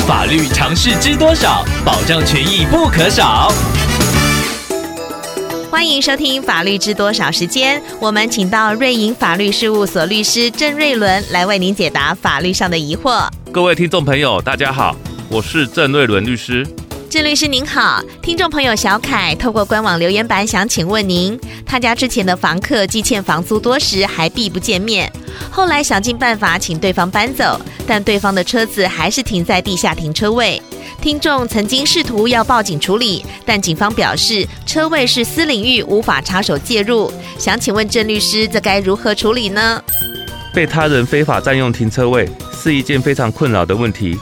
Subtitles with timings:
[0.00, 1.64] 法律常识知多少？
[1.84, 3.52] 保障权益不可少。
[5.70, 13.28] 欢迎收听《法律知多少》时间，我们请到瑞银法律事务所律师郑瑞伦来为您解答法律上的疑惑。
[13.52, 14.96] 各位听众朋友，大家好，
[15.28, 16.66] 我是郑瑞伦律师。
[17.08, 25.12] 郑律师您好，听众朋友小凯透过官网留言板想请问您，他家之前的房客既欠房租多时还避不见面，
[25.50, 27.60] 后来想尽办法请对方搬走，
[27.92, 30.58] 但对方的车子还是停在地下停车位。
[31.02, 37.12] 听众曾经试图要报警处理，但警方表示车位是私领域，无法插手介入。
[37.36, 39.84] 想请问郑律师，这该如何处理呢？
[40.54, 44.18] 被他人非法占用停车位是一件非常困扰的问题。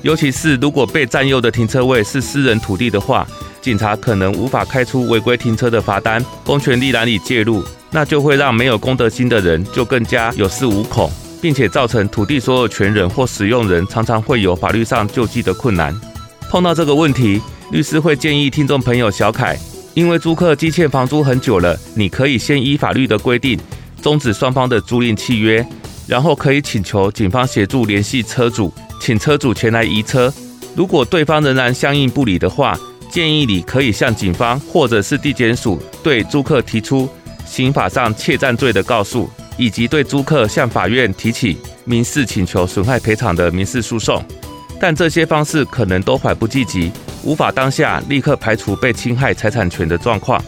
[0.00, 3.24] 尤其是如果被占用的停车位是私人土地的话，
[3.60, 11.08] 警察可能无法开出违规停车的罚单，公权力难以介入，那就会让没有公德心的人就更加有恃无恐，
[11.42, 15.94] 并且造成土地所有权人或使用人常常会有法律上救济的困难。
[16.48, 17.42] 碰到这个问题，
[17.72, 19.58] 律师会建议听众朋友小凯，
[19.94, 23.58] 因为租客积欠房租很久了，你可以先依法律的规定
[24.00, 25.66] 终止双方的租赁契约，
[26.06, 28.72] 然后可以请求警方协助联系车主。
[29.00, 30.32] 请车主前来移车，
[30.76, 32.78] 如果对方仍然相应不理的话，
[33.10, 37.08] 建议你可以向警方或者是地检署对租客提出
[37.44, 44.22] 刑法上窃占罪的告诉，以及对租客向法院提起民事请求损害赔偿的民事诉讼。
[44.80, 46.90] 但这些方式可能都缓不济急，
[47.22, 50.42] 无法当下立刻排除被侵害财产权的状况。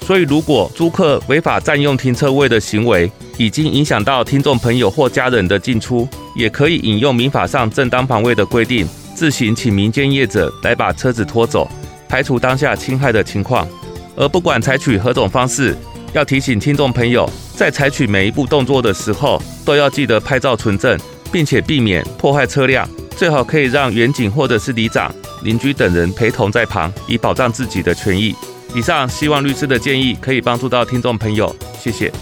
[0.00, 11.70] 所以，如果租客违法占用停车位的行为已经影响到听众朋友或家人的进出，也可以引用民法上正当防卫的规定，自行请民间业者来把车子拖走，
[12.08, 13.68] 排除当下侵害的情况。
[14.16, 15.76] 而不管采取何种方式，
[16.14, 20.96] 要提醒听众朋友，在采取每一步动作的时候，都要记得拍照存证，
[21.32, 28.32] 并且避免破坏车辆，最好可以让员警或者是里长、邻居等人陪同在旁，以保障自己的权益。
[28.76, 31.52] 以上希望律师的建议可以帮助到听众朋友，
[31.82, 32.12] 谢谢。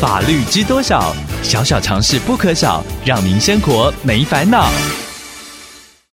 [0.00, 1.12] 法律知多少？
[1.42, 4.70] 小小常识不可少，让您生活没烦恼。